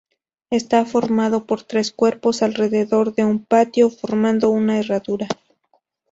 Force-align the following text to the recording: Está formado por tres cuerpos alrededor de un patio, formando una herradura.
Está 0.49 0.83
formado 0.83 1.45
por 1.45 1.61
tres 1.61 1.91
cuerpos 1.91 2.41
alrededor 2.41 3.13
de 3.13 3.23
un 3.23 3.37
patio, 3.45 3.91
formando 3.91 4.49
una 4.49 4.79
herradura. 4.79 5.27